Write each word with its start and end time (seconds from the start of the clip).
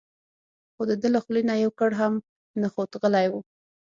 خو 0.73 0.81
دده 0.89 1.07
له 1.15 1.19
خولې 1.23 1.41
نه 1.49 1.53
یو 1.63 1.71
ګړ 1.79 1.91
هم 2.01 2.13
نه 2.61 2.67
خوت 2.73 2.91
غلی 3.01 3.27
و. 3.31 3.33